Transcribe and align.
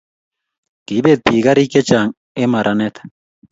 Kiipet 0.85 1.19
pik 1.25 1.43
karik 1.45 1.69
che 1.73 1.81
chang 1.87 2.09
en 2.41 2.47
maranet 2.51 2.95